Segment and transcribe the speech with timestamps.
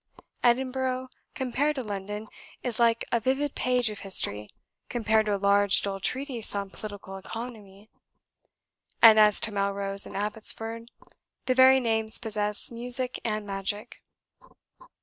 [0.41, 2.27] Edinburgh, compared to London,
[2.63, 4.49] is like a vivid page of history
[4.89, 7.87] compared to a large dull treatise on political economy;
[8.99, 10.89] and as to Melrose and Abbotsford,
[11.45, 14.01] the very names possess music and magic."